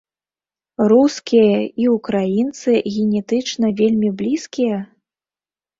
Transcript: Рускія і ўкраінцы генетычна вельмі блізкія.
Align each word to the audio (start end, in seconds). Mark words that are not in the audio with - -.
Рускія 0.91 1.59
і 1.83 1.87
ўкраінцы 1.97 2.71
генетычна 2.97 3.73
вельмі 3.83 4.09
блізкія. 4.25 4.77